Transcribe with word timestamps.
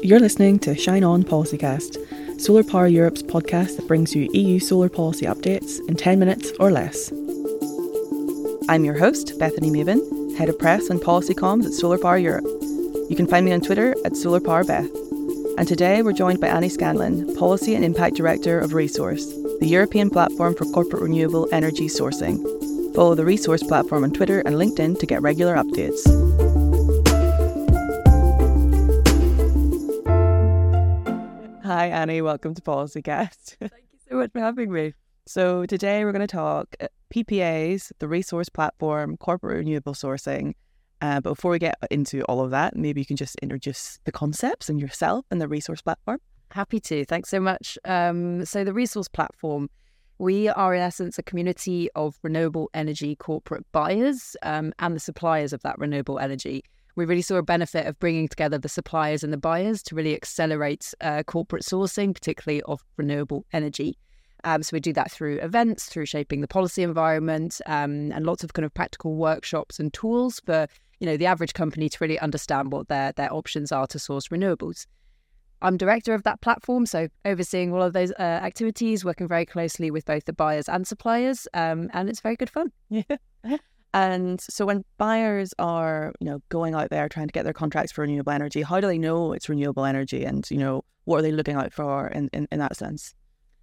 You're 0.00 0.20
listening 0.20 0.60
to 0.60 0.76
Shine 0.76 1.02
On 1.02 1.24
Policycast, 1.24 1.96
SolarPower 2.36 2.90
Europe's 2.90 3.22
podcast 3.22 3.76
that 3.76 3.88
brings 3.88 4.14
you 4.14 4.30
EU 4.32 4.60
solar 4.60 4.88
policy 4.88 5.26
updates 5.26 5.80
in 5.88 5.96
10 5.96 6.20
minutes 6.20 6.52
or 6.60 6.70
less. 6.70 7.10
I'm 8.68 8.84
your 8.84 8.96
host, 8.96 9.36
Bethany 9.40 9.70
Meban, 9.70 10.36
Head 10.36 10.48
of 10.48 10.58
Press 10.58 10.88
and 10.88 11.02
Policy 11.02 11.34
Comms 11.34 11.64
at 11.64 11.72
SolarPower 11.72 12.22
Europe. 12.22 12.46
You 13.10 13.16
can 13.16 13.26
find 13.26 13.44
me 13.44 13.52
on 13.52 13.60
Twitter 13.60 13.96
at 14.04 14.16
Solar 14.16 14.38
Power 14.38 14.62
Beth. 14.62 14.88
And 15.58 15.66
today 15.66 16.00
we're 16.02 16.12
joined 16.12 16.40
by 16.40 16.46
Annie 16.46 16.68
Scanlan, 16.68 17.34
Policy 17.34 17.74
and 17.74 17.84
Impact 17.84 18.14
Director 18.14 18.60
of 18.60 18.74
RE-Source, 18.74 19.26
the 19.58 19.68
European 19.68 20.10
platform 20.10 20.54
for 20.54 20.64
corporate 20.66 21.02
renewable 21.02 21.48
energy 21.50 21.88
sourcing. 21.88 22.40
Follow 22.94 23.16
the 23.16 23.24
RE-Source 23.24 23.64
platform 23.64 24.04
on 24.04 24.12
Twitter 24.12 24.40
and 24.40 24.54
LinkedIn 24.54 25.00
to 25.00 25.06
get 25.06 25.22
regular 25.22 25.56
updates. 25.56 26.47
Hi, 31.88 32.02
Annie. 32.02 32.20
Welcome 32.20 32.52
to 32.52 32.60
Policycast. 32.60 33.56
Thank 33.60 33.72
you 33.72 33.98
so 34.10 34.16
much 34.16 34.30
for 34.32 34.40
having 34.40 34.70
me. 34.70 34.92
So, 35.26 35.64
today 35.64 36.04
we're 36.04 36.12
going 36.12 36.20
to 36.20 36.26
talk 36.26 36.76
uh, 36.80 36.88
PPAs, 37.14 37.92
the 37.98 38.06
RE-Source 38.06 38.50
platform, 38.50 39.16
corporate 39.16 39.56
renewable 39.56 39.94
sourcing. 39.94 40.52
Uh, 41.00 41.22
but 41.22 41.30
before 41.30 41.52
we 41.52 41.58
get 41.58 41.78
into 41.90 42.24
all 42.24 42.44
of 42.44 42.50
that, 42.50 42.76
maybe 42.76 43.00
you 43.00 43.06
can 43.06 43.16
just 43.16 43.36
introduce 43.36 44.00
the 44.04 44.12
concepts 44.12 44.68
and 44.68 44.78
yourself 44.78 45.24
and 45.30 45.40
the 45.40 45.48
RE-Source 45.48 45.80
platform. 45.80 46.18
Happy 46.50 46.78
to. 46.78 47.06
Thanks 47.06 47.30
so 47.30 47.40
much. 47.40 47.78
Um, 47.86 48.44
so, 48.44 48.64
the 48.64 48.74
RE-Source 48.74 49.08
platform, 49.08 49.70
we 50.18 50.50
are 50.50 50.74
in 50.74 50.82
essence 50.82 51.18
a 51.18 51.22
community 51.22 51.88
of 51.94 52.18
renewable 52.22 52.68
energy 52.74 53.16
corporate 53.16 53.64
buyers 53.72 54.36
um, 54.42 54.74
and 54.78 54.94
the 54.94 55.00
suppliers 55.00 55.54
of 55.54 55.62
that 55.62 55.78
renewable 55.78 56.18
energy 56.18 56.64
we 56.98 57.04
really 57.04 57.22
saw 57.22 57.36
a 57.36 57.42
benefit 57.44 57.86
of 57.86 57.96
bringing 58.00 58.26
together 58.26 58.58
the 58.58 58.68
suppliers 58.68 59.22
and 59.22 59.32
the 59.32 59.38
buyers 59.38 59.84
to 59.84 59.94
really 59.94 60.16
accelerate 60.16 60.92
uh, 61.00 61.22
corporate 61.22 61.62
sourcing, 61.62 62.12
particularly 62.12 62.60
of 62.62 62.84
renewable 62.96 63.46
energy. 63.52 63.96
Um, 64.42 64.64
so 64.64 64.70
we 64.72 64.80
do 64.80 64.92
that 64.94 65.10
through 65.10 65.38
events, 65.38 65.86
through 65.86 66.06
shaping 66.06 66.40
the 66.40 66.48
policy 66.48 66.82
environment, 66.82 67.60
um, 67.66 68.10
and 68.10 68.26
lots 68.26 68.42
of 68.42 68.52
kind 68.52 68.66
of 68.66 68.74
practical 68.74 69.14
workshops 69.14 69.78
and 69.78 69.94
tools 69.94 70.40
for 70.44 70.66
you 70.98 71.06
know 71.06 71.16
the 71.16 71.26
average 71.26 71.54
company 71.54 71.88
to 71.88 71.98
really 72.00 72.18
understand 72.18 72.72
what 72.72 72.88
their 72.88 73.12
their 73.12 73.32
options 73.32 73.70
are 73.70 73.86
to 73.86 73.98
source 74.00 74.28
renewables. 74.28 74.86
I'm 75.62 75.76
director 75.76 76.14
of 76.14 76.24
that 76.24 76.40
platform, 76.40 76.84
so 76.84 77.06
overseeing 77.24 77.72
all 77.72 77.82
of 77.82 77.92
those 77.92 78.10
uh, 78.12 78.22
activities, 78.22 79.04
working 79.04 79.28
very 79.28 79.46
closely 79.46 79.92
with 79.92 80.04
both 80.04 80.24
the 80.24 80.32
buyers 80.32 80.68
and 80.68 80.84
suppliers, 80.84 81.46
um, 81.54 81.90
and 81.92 82.08
it's 82.08 82.20
very 82.20 82.36
good 82.36 82.50
fun. 82.50 82.72
Yeah. 83.44 83.58
And 83.94 84.40
so 84.40 84.66
when 84.66 84.84
buyers 84.98 85.54
are, 85.58 86.12
you 86.20 86.26
know, 86.26 86.40
going 86.50 86.74
out 86.74 86.90
there 86.90 87.08
trying 87.08 87.26
to 87.26 87.32
get 87.32 87.44
their 87.44 87.52
contracts 87.52 87.90
for 87.90 88.02
renewable 88.02 88.32
energy, 88.32 88.62
how 88.62 88.80
do 88.80 88.86
they 88.86 88.98
know 88.98 89.32
it's 89.32 89.48
renewable 89.48 89.84
energy 89.84 90.24
and, 90.24 90.48
you 90.50 90.58
know, 90.58 90.84
what 91.04 91.18
are 91.18 91.22
they 91.22 91.32
looking 91.32 91.56
out 91.56 91.72
for 91.72 92.08
in, 92.08 92.28
in, 92.32 92.46
in 92.52 92.58
that 92.58 92.76
sense? 92.76 93.14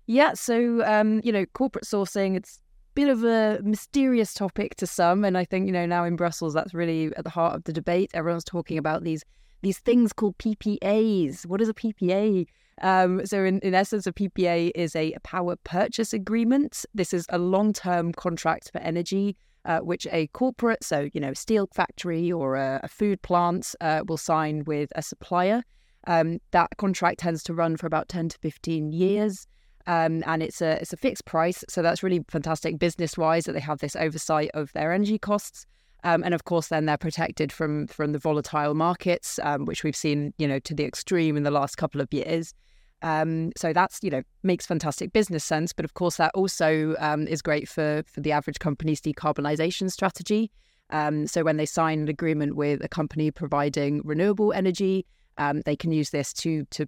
Yeah, 0.07 0.33
so 0.33 0.83
um, 0.85 1.21
you 1.23 1.31
know, 1.31 1.45
corporate 1.53 1.85
sourcing, 1.85 2.35
it's 2.35 2.57
a 2.57 2.93
bit 2.95 3.09
of 3.09 3.23
a 3.23 3.59
mysterious 3.63 4.33
topic 4.33 4.75
to 4.75 4.87
some. 4.87 5.23
And 5.23 5.37
I 5.37 5.45
think, 5.45 5.65
you 5.65 5.71
know, 5.71 5.85
now 5.85 6.03
in 6.03 6.15
Brussels 6.15 6.53
that's 6.53 6.73
really 6.73 7.15
at 7.15 7.23
the 7.23 7.29
heart 7.29 7.55
of 7.55 7.63
the 7.63 7.73
debate. 7.73 8.11
Everyone's 8.13 8.43
talking 8.43 8.77
about 8.77 9.03
these 9.03 9.23
these 9.61 9.79
things 9.79 10.13
called 10.13 10.37
PPAs. 10.37 11.45
What 11.47 11.59
is 11.59 11.69
a 11.69 11.73
PPA? 11.73 12.45
Um, 12.81 13.25
so, 13.25 13.43
in, 13.43 13.59
in 13.61 13.73
essence, 13.73 14.05
a 14.05 14.11
PPA 14.11 14.71
is 14.75 14.95
a 14.95 15.15
power 15.23 15.55
purchase 15.63 16.13
agreement. 16.13 16.85
This 16.93 17.13
is 17.13 17.25
a 17.29 17.39
long 17.39 17.73
term 17.73 18.11
contract 18.11 18.71
for 18.71 18.79
energy 18.79 19.37
uh, 19.66 19.80
which 19.80 20.08
a 20.11 20.27
corporate, 20.27 20.83
so 20.83 21.09
you 21.13 21.19
know, 21.19 21.33
steel 21.33 21.67
factory 21.73 22.31
or 22.31 22.55
a, 22.55 22.80
a 22.83 22.88
food 22.88 23.21
plant, 23.21 23.75
uh, 23.81 24.02
will 24.07 24.17
sign 24.17 24.63
with 24.66 24.91
a 24.95 25.02
supplier. 25.02 25.63
Um, 26.07 26.39
that 26.52 26.69
contract 26.77 27.19
tends 27.19 27.44
to 27.44 27.53
run 27.53 27.77
for 27.77 27.88
about 27.88 28.07
ten 28.07 28.30
to 28.30 28.38
fifteen 28.38 28.91
years. 28.91 29.47
Um, 29.88 30.23
and 30.25 30.41
it's 30.41 30.61
a 30.61 30.81
it's 30.81 30.94
a 30.94 30.97
fixed 30.97 31.25
price, 31.25 31.63
so 31.69 31.81
that's 31.81 32.02
really 32.02 32.23
fantastic 32.27 32.80
business 32.80 33.17
wise 33.17 33.45
that 33.45 33.53
they 33.53 33.59
have 33.59 33.79
this 33.79 33.95
oversight 33.95 34.50
of 34.56 34.72
their 34.73 34.91
energy 34.91 35.19
costs, 35.19 35.68
um, 36.03 36.23
and 36.23 36.34
of 36.34 36.45
course 36.45 36.69
then 36.69 36.88
they're 36.88 36.97
protected 36.97 37.51
from 37.51 37.85
from 37.85 38.12
the 38.12 38.18
volatile 38.18 38.73
markets, 38.73 39.39
um, 39.44 39.66
which 39.66 39.84
we've 39.84 39.95
seen 39.95 40.34
you 40.39 40.47
know 40.47 40.57
to 40.59 40.73
the 40.73 40.85
extreme 40.85 41.38
in 41.38 41.44
the 41.44 41.51
last 41.51 41.78
couple 41.78 42.01
of 42.01 42.12
years. 42.12 42.53
Um, 43.05 43.51
so 43.55 43.71
that's 43.71 43.99
you 44.01 44.09
know 44.09 44.23
makes 44.41 44.66
fantastic 44.66 45.13
business 45.13 45.43
sense, 45.43 45.71
but 45.71 45.85
of 45.85 45.93
course 45.93 46.17
that 46.17 46.31
also 46.33 46.95
um, 46.97 47.27
is 47.27 47.41
great 47.41 47.69
for 47.69 48.03
for 48.07 48.19
the 48.19 48.31
average 48.31 48.57
company's 48.57 48.99
decarbonisation 48.99 49.91
strategy. 49.91 50.51
Um, 50.89 51.27
so 51.27 51.44
when 51.44 51.57
they 51.57 51.67
sign 51.67 51.99
an 51.99 52.07
agreement 52.09 52.55
with 52.55 52.83
a 52.83 52.88
company 52.88 53.29
providing 53.29 54.01
renewable 54.03 54.53
energy, 54.53 55.05
um, 55.38 55.61
they 55.65 55.75
can 55.75 55.91
use 55.91 56.09
this 56.09 56.33
to 56.33 56.65
to 56.71 56.88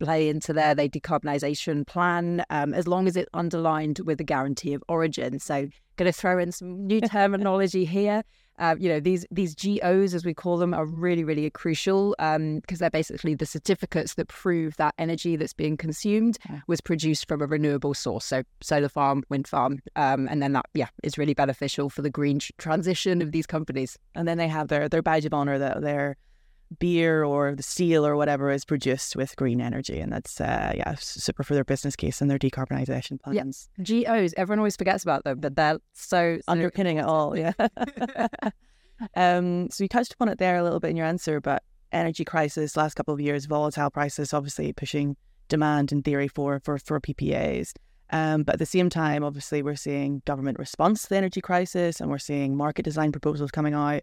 play 0.00 0.28
into 0.28 0.52
their 0.52 0.74
their 0.74 0.88
decarbonisation 0.88 1.86
plan 1.86 2.44
um, 2.50 2.74
as 2.74 2.88
long 2.88 3.06
as 3.06 3.16
it's 3.16 3.30
underlined 3.32 4.00
with 4.04 4.20
a 4.20 4.24
guarantee 4.24 4.74
of 4.74 4.82
origin. 4.88 5.38
So 5.38 5.68
going 5.94 6.12
to 6.12 6.12
throw 6.12 6.36
in 6.40 6.50
some 6.50 6.84
new 6.84 7.00
terminology 7.16 7.84
here. 7.84 8.24
Uh, 8.58 8.76
you 8.78 8.88
know, 8.88 9.00
these 9.00 9.26
these 9.30 9.54
GOs, 9.54 10.14
as 10.14 10.24
we 10.24 10.34
call 10.34 10.56
them, 10.56 10.74
are 10.74 10.86
really, 10.86 11.24
really 11.24 11.48
crucial 11.50 12.14
because 12.18 12.36
um, 12.36 12.62
they're 12.68 12.90
basically 12.90 13.34
the 13.34 13.46
certificates 13.46 14.14
that 14.14 14.28
prove 14.28 14.76
that 14.76 14.94
energy 14.98 15.36
that's 15.36 15.52
being 15.52 15.76
consumed 15.76 16.38
was 16.66 16.80
produced 16.80 17.26
from 17.28 17.42
a 17.42 17.46
renewable 17.46 17.94
source. 17.94 18.24
So, 18.24 18.42
solar 18.60 18.88
farm, 18.88 19.24
wind 19.28 19.48
farm, 19.48 19.80
um, 19.96 20.28
and 20.28 20.42
then 20.42 20.52
that, 20.52 20.66
yeah, 20.74 20.88
is 21.02 21.18
really 21.18 21.34
beneficial 21.34 21.90
for 21.90 22.02
the 22.02 22.10
green 22.10 22.38
transition 22.58 23.22
of 23.22 23.32
these 23.32 23.46
companies. 23.46 23.98
And 24.14 24.28
then 24.28 24.38
they 24.38 24.48
have 24.48 24.68
their 24.68 24.88
their 24.88 25.02
badge 25.02 25.24
of 25.24 25.34
honor 25.34 25.58
that 25.58 25.82
they're 25.82 26.16
beer 26.78 27.24
or 27.24 27.54
the 27.54 27.62
steel 27.62 28.06
or 28.06 28.16
whatever 28.16 28.50
is 28.50 28.64
produced 28.64 29.16
with 29.16 29.36
green 29.36 29.60
energy, 29.60 30.00
and 30.00 30.12
that's 30.12 30.40
uh, 30.40 30.72
yeah 30.74 30.94
super 30.98 31.42
for 31.42 31.54
their 31.54 31.64
business 31.64 31.96
case 31.96 32.20
and 32.20 32.30
their 32.30 32.38
decarbonisation 32.38 33.20
plans. 33.20 33.68
GOs, 33.82 34.34
everyone 34.36 34.58
always 34.58 34.76
forgets 34.76 35.02
about 35.02 35.24
them, 35.24 35.40
but 35.40 35.56
they're 35.56 35.78
so, 35.92 36.36
so... 36.36 36.42
underpinning 36.46 36.98
it 36.98 37.04
all. 37.04 37.36
Yeah. 37.36 37.52
um, 39.16 39.68
so 39.70 39.84
you 39.84 39.88
touched 39.88 40.14
upon 40.14 40.28
it 40.28 40.38
there 40.38 40.56
a 40.56 40.62
little 40.62 40.80
bit 40.80 40.90
in 40.90 40.96
your 40.96 41.06
answer, 41.06 41.40
but 41.40 41.62
energy 41.92 42.24
crisis 42.24 42.76
last 42.76 42.94
couple 42.94 43.14
of 43.14 43.20
years, 43.20 43.46
volatile 43.46 43.90
prices, 43.90 44.34
obviously 44.34 44.72
pushing 44.72 45.16
demand 45.48 45.92
in 45.92 46.02
theory 46.02 46.28
for 46.28 46.60
for 46.60 46.78
for 46.78 47.00
PPAs. 47.00 47.72
Um, 48.10 48.42
but 48.42 48.54
at 48.54 48.58
the 48.58 48.66
same 48.66 48.90
time, 48.90 49.24
obviously, 49.24 49.62
we're 49.62 49.76
seeing 49.76 50.22
government 50.24 50.58
response 50.58 51.02
to 51.02 51.08
the 51.08 51.16
energy 51.16 51.40
crisis, 51.40 52.00
and 52.00 52.10
we're 52.10 52.18
seeing 52.18 52.56
market 52.56 52.82
design 52.82 53.12
proposals 53.12 53.50
coming 53.50 53.74
out. 53.74 54.02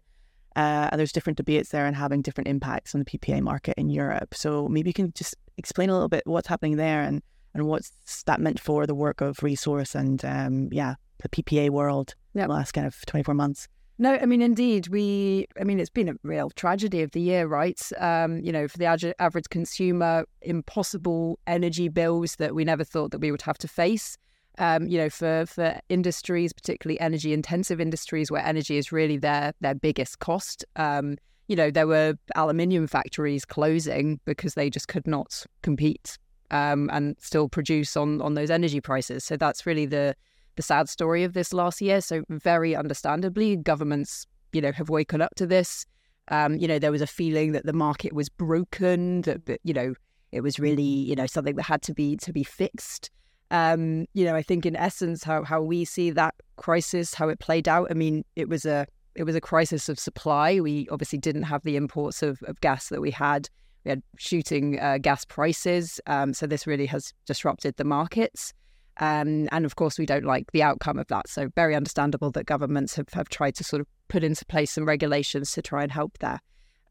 Uh, 0.56 0.88
and 0.90 0.98
there's 0.98 1.12
different 1.12 1.36
debates 1.36 1.70
there 1.70 1.86
and 1.86 1.96
having 1.96 2.22
different 2.22 2.48
impacts 2.48 2.94
on 2.94 3.02
the 3.02 3.04
PPA 3.04 3.40
market 3.40 3.74
in 3.76 3.88
Europe. 3.88 4.34
So 4.34 4.68
maybe 4.68 4.90
you 4.90 4.94
can 4.94 5.12
just 5.14 5.34
explain 5.56 5.88
a 5.88 5.92
little 5.92 6.08
bit 6.08 6.22
what's 6.26 6.48
happening 6.48 6.76
there 6.76 7.02
and, 7.02 7.22
and 7.54 7.66
what's 7.66 8.22
that 8.24 8.40
meant 8.40 8.60
for 8.60 8.86
the 8.86 8.94
work 8.94 9.20
of 9.20 9.42
RE-Source 9.42 9.94
and, 9.94 10.24
um, 10.24 10.68
yeah, 10.72 10.94
the 11.22 11.28
PPA 11.28 11.70
world 11.70 12.14
yep. 12.34 12.48
the 12.48 12.54
last 12.54 12.72
kind 12.72 12.86
of 12.86 13.04
24 13.06 13.34
months. 13.34 13.68
No, 13.98 14.14
I 14.14 14.26
mean, 14.26 14.42
indeed, 14.42 14.88
we, 14.88 15.46
I 15.60 15.64
mean, 15.64 15.78
it's 15.78 15.90
been 15.90 16.08
a 16.08 16.14
real 16.22 16.50
tragedy 16.50 17.02
of 17.02 17.12
the 17.12 17.20
year, 17.20 17.46
right? 17.46 17.80
Um, 17.98 18.40
you 18.40 18.50
know, 18.50 18.66
for 18.66 18.78
the 18.78 19.14
average 19.18 19.48
consumer, 19.50 20.24
impossible 20.40 21.38
energy 21.46 21.88
bills 21.88 22.36
that 22.36 22.54
we 22.54 22.64
never 22.64 22.84
thought 22.84 23.12
that 23.12 23.20
we 23.20 23.30
would 23.30 23.42
have 23.42 23.58
to 23.58 23.68
face 23.68 24.16
um, 24.58 24.86
you 24.86 24.98
know, 24.98 25.10
for 25.10 25.46
for 25.46 25.78
industries, 25.88 26.52
particularly 26.52 27.00
energy 27.00 27.32
intensive 27.32 27.80
industries, 27.80 28.30
where 28.30 28.44
energy 28.44 28.76
is 28.76 28.92
really 28.92 29.16
their 29.16 29.52
their 29.60 29.74
biggest 29.74 30.18
cost. 30.18 30.64
Um, 30.76 31.16
you 31.48 31.56
know, 31.56 31.70
there 31.70 31.86
were 31.86 32.14
aluminium 32.34 32.86
factories 32.86 33.44
closing 33.44 34.20
because 34.24 34.54
they 34.54 34.70
just 34.70 34.88
could 34.88 35.06
not 35.06 35.44
compete 35.62 36.18
um, 36.50 36.88
and 36.92 37.16
still 37.20 37.48
produce 37.48 37.96
on 37.96 38.20
on 38.20 38.34
those 38.34 38.50
energy 38.50 38.80
prices. 38.80 39.24
So 39.24 39.36
that's 39.36 39.66
really 39.66 39.86
the 39.86 40.14
the 40.56 40.62
sad 40.62 40.88
story 40.88 41.24
of 41.24 41.32
this 41.32 41.52
last 41.52 41.80
year. 41.80 42.00
So 42.00 42.22
very 42.28 42.76
understandably, 42.76 43.56
governments, 43.56 44.26
you 44.52 44.60
know, 44.60 44.72
have 44.72 44.90
woken 44.90 45.22
up 45.22 45.34
to 45.36 45.46
this. 45.46 45.86
Um, 46.28 46.56
you 46.56 46.68
know, 46.68 46.78
there 46.78 46.92
was 46.92 47.02
a 47.02 47.06
feeling 47.06 47.52
that 47.52 47.66
the 47.66 47.72
market 47.72 48.12
was 48.12 48.28
broken, 48.28 49.22
that, 49.22 49.58
you 49.64 49.74
know, 49.74 49.94
it 50.30 50.42
was 50.42 50.58
really, 50.58 50.82
you 50.82 51.16
know, 51.16 51.26
something 51.26 51.56
that 51.56 51.62
had 51.64 51.82
to 51.82 51.94
be 51.94 52.16
to 52.18 52.32
be 52.32 52.44
fixed. 52.44 53.10
Um, 53.52 54.06
you 54.14 54.24
know, 54.24 54.34
I 54.34 54.42
think 54.42 54.64
in 54.64 54.74
essence 54.74 55.22
how 55.22 55.44
how 55.44 55.60
we 55.60 55.84
see 55.84 56.10
that 56.10 56.34
crisis, 56.56 57.12
how 57.12 57.28
it 57.28 57.38
played 57.38 57.68
out. 57.68 57.88
I 57.90 57.94
mean, 57.94 58.24
it 58.34 58.48
was 58.48 58.64
a 58.64 58.86
it 59.14 59.24
was 59.24 59.36
a 59.36 59.42
crisis 59.42 59.90
of 59.90 59.98
supply. 59.98 60.58
We 60.58 60.88
obviously 60.90 61.18
didn't 61.18 61.42
have 61.44 61.62
the 61.62 61.76
imports 61.76 62.22
of, 62.22 62.42
of 62.44 62.60
gas 62.62 62.88
that 62.88 63.02
we 63.02 63.10
had. 63.10 63.50
We 63.84 63.90
had 63.90 64.02
shooting 64.16 64.80
uh, 64.80 64.98
gas 64.98 65.26
prices, 65.26 66.00
um, 66.06 66.32
so 66.32 66.46
this 66.46 66.66
really 66.66 66.86
has 66.86 67.12
disrupted 67.26 67.76
the 67.76 67.84
markets. 67.84 68.54
Um, 68.98 69.48
and 69.52 69.66
of 69.66 69.76
course, 69.76 69.98
we 69.98 70.06
don't 70.06 70.24
like 70.24 70.50
the 70.52 70.62
outcome 70.62 70.98
of 70.98 71.08
that. 71.08 71.28
So 71.28 71.48
very 71.54 71.74
understandable 71.74 72.30
that 72.30 72.46
governments 72.46 72.94
have, 72.96 73.08
have 73.12 73.28
tried 73.28 73.54
to 73.56 73.64
sort 73.64 73.80
of 73.80 73.86
put 74.08 74.24
into 74.24 74.46
place 74.46 74.70
some 74.70 74.84
regulations 74.84 75.52
to 75.52 75.62
try 75.62 75.82
and 75.82 75.90
help 75.90 76.18
there. 76.18 76.40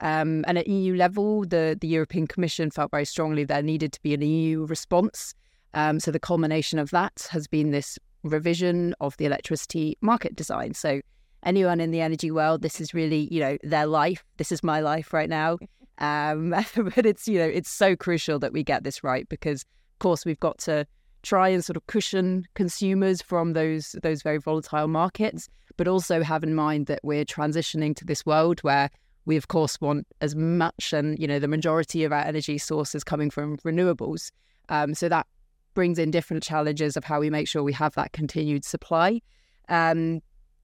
Um, 0.02 0.44
and 0.48 0.58
at 0.58 0.68
EU 0.68 0.96
level, 0.96 1.46
the, 1.46 1.78
the 1.80 1.88
European 1.88 2.28
Commission 2.28 2.72
felt 2.72 2.92
very 2.92 3.06
strongly 3.06 3.46
there 3.46 3.62
needed 3.62 3.94
to 3.94 4.02
be 4.02 4.14
an 4.14 4.22
EU 4.22 4.66
response 4.66 5.34
um, 5.74 6.00
so 6.00 6.12
the 6.12 6.20
culmination 6.20 6.80
of 6.80 6.90
that 6.92 7.28
has 7.32 7.48
been 7.48 7.72
this 7.72 7.98
revision 8.24 8.94
of 9.00 9.18
the 9.18 9.26
electricity 9.26 9.98
market 10.02 10.36
design. 10.36 10.74
So 10.74 11.02
anyone 11.44 11.80
in 11.80 11.92
the 11.92 12.02
energy 12.02 12.32
world, 12.32 12.62
this 12.62 12.80
is 12.80 12.94
really, 12.94 13.28
you 13.32 13.40
know, 13.40 13.58
their 13.64 13.86
life. 13.86 14.24
This 14.38 14.52
is 14.52 14.64
my 14.64 14.80
life 14.80 15.14
right 15.14 15.30
now. 15.30 15.58
Um, 15.98 16.50
but 16.96 17.06
it's 17.06 17.28
you 17.28 17.38
know 17.38 17.46
it's 17.46 17.70
so 17.70 17.96
crucial 17.96 18.40
that 18.40 18.54
we 18.54 18.64
get 18.64 18.84
this 18.84 19.04
right 19.04 19.30
because 19.30 19.62
of 19.62 20.00
course 20.00 20.26
we've 20.26 20.40
got 20.40 20.58
to 20.60 20.88
try 21.22 21.50
and 21.50 21.64
sort 21.64 21.78
of 21.78 21.86
cushion 21.86 22.48
consumers 22.56 23.22
from 23.22 23.54
those 23.54 23.96
those 24.02 24.24
very 24.24 24.40
volatile 24.40 24.88
markets, 24.88 25.48
but 25.78 25.88
also 25.88 26.24
have 26.24 26.44
in 26.44 26.56
mind 26.56 26.88
that 26.88 27.02
we're 27.04 27.26
transitioning 27.26 27.96
to 27.98 28.06
this 28.06 28.26
world 28.26 28.62
where 28.62 28.90
we 29.26 29.38
of 29.38 29.48
course 29.48 29.80
want 29.80 30.08
as 30.22 30.36
much 30.36 30.92
and 30.92 31.20
you 31.20 31.28
know 31.28 31.38
the 31.38 31.48
majority 31.48 32.04
of 32.04 32.12
our 32.12 32.24
energy 32.24 32.58
sources 32.58 33.04
coming 33.04 33.30
from 33.30 33.58
renewables. 33.58 34.32
Um, 34.70 34.96
so 34.96 35.08
that 35.08 35.28
brings 35.74 36.00
in 36.00 36.12
different 36.12 36.44
challenges 36.44 36.98
of 36.98 37.04
how 37.04 37.20
we 37.20 37.30
make 37.30 37.48
sure 37.48 37.64
we 37.64 37.74
have 37.74 37.94
that 37.96 38.12
continued 38.14 38.66
supply. 38.66 39.22
Um, 39.70 40.22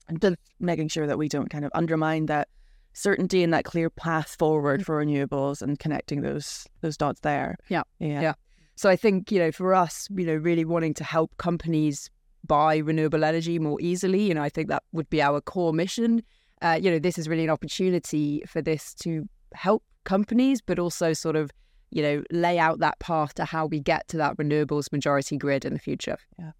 and 0.08 0.36
making 0.58 0.88
sure 0.88 1.06
that 1.06 1.18
we 1.18 1.28
don't 1.28 1.50
kind 1.50 1.64
of 1.64 1.70
undermine 1.74 2.26
that 2.26 2.48
certainty 2.94 3.42
and 3.42 3.52
that 3.52 3.64
clear 3.64 3.90
path 3.90 4.36
forward 4.38 4.80
mm. 4.80 4.84
for 4.84 5.04
renewables 5.04 5.62
and 5.62 5.78
connecting 5.78 6.22
those 6.22 6.66
those 6.80 6.96
dots 6.96 7.20
there. 7.20 7.56
Yeah. 7.68 7.82
Yeah. 7.98 8.20
Yeah. 8.20 8.32
So 8.74 8.88
I 8.88 8.96
think, 8.96 9.30
you 9.30 9.38
know, 9.38 9.52
for 9.52 9.74
us, 9.74 10.08
you 10.10 10.24
know, 10.24 10.34
really 10.34 10.64
wanting 10.64 10.94
to 10.94 11.04
help 11.04 11.36
companies 11.36 12.10
buy 12.46 12.78
renewable 12.78 13.24
energy 13.24 13.58
more 13.58 13.78
easily, 13.80 14.22
you 14.22 14.34
know, 14.34 14.42
I 14.42 14.48
think 14.48 14.68
that 14.68 14.82
would 14.92 15.10
be 15.10 15.20
our 15.20 15.40
core 15.40 15.72
mission. 15.72 16.22
Uh, 16.62 16.78
you 16.80 16.90
know, 16.90 16.98
this 16.98 17.18
is 17.18 17.28
really 17.28 17.44
an 17.44 17.50
opportunity 17.50 18.42
for 18.46 18.62
this 18.62 18.94
to 18.94 19.28
help 19.52 19.82
companies, 20.04 20.60
but 20.60 20.78
also 20.78 21.12
sort 21.12 21.36
of, 21.36 21.50
you 21.90 22.02
know, 22.02 22.22
lay 22.30 22.58
out 22.58 22.80
that 22.80 22.98
path 22.98 23.34
to 23.34 23.44
how 23.44 23.66
we 23.66 23.80
get 23.80 24.06
to 24.08 24.16
that 24.18 24.36
renewables 24.36 24.92
majority 24.92 25.36
grid 25.36 25.64
in 25.64 25.72
the 25.72 25.78
future. 25.78 26.18
Yeah. 26.38 26.52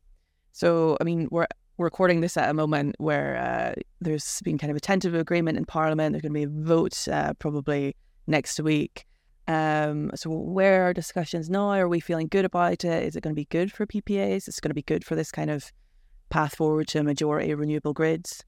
So, 0.53 0.97
I 1.01 1.05
mean, 1.05 1.29
we're 1.31 1.47
recording 1.79 2.21
this 2.21 2.37
at 2.37 2.51
a 2.51 2.55
moment 2.55 2.97
where 2.99 3.37
uh, 3.37 3.81
there's 4.01 4.41
been 4.43 4.59
kind 4.59 4.71
of 4.71 4.77
a 4.77 4.81
tentative 4.81 5.19
agreement 5.19 5.59
in 5.59 5.65
Parliament. 5.65 6.13
There's 6.13 6.23
going 6.23 6.35
to 6.35 6.47
be 6.47 6.61
a 6.61 6.65
vote 6.65 7.07
uh, 7.09 7.35
probably 7.35 7.95
next 8.27 8.59
week. 8.61 9.05
Um, 9.47 10.11
so 10.15 10.29
where 10.31 10.89
are 10.89 10.93
discussions 10.93 11.49
now? 11.49 11.71
Are 11.71 11.89
we 11.89 12.01
feeling 12.01 12.29
good 12.29 12.45
about 12.45 12.85
it? 12.85 13.05
Is 13.05 13.17
it 13.17 13.23
going 13.23 13.35
to 13.35 13.41
be 13.41 13.47
good 13.47 13.73
for 13.73 13.87
PPAs? 13.87 14.49
Is 14.49 14.59
it 14.59 14.61
going 14.61 14.71
to 14.71 14.75
be 14.75 14.83
good 14.83 15.05
for 15.05 15.15
this 15.15 15.31
kind 15.31 15.51
of 15.51 15.73
path 16.29 16.57
forward 16.57 16.89
to 16.89 17.03
majority 17.03 17.55
renewable 17.55 17.95
grids? 17.95 18.45